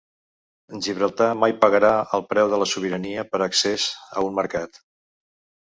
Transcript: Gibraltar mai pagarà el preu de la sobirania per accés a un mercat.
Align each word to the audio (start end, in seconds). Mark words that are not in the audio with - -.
Gibraltar 0.85 1.27
mai 1.41 1.51
pagarà 1.65 1.91
el 2.19 2.25
preu 2.31 2.49
de 2.55 2.61
la 2.63 2.69
sobirania 2.73 3.29
per 3.35 3.43
accés 3.49 3.87
a 4.17 4.29
un 4.31 4.35
mercat. 4.43 4.83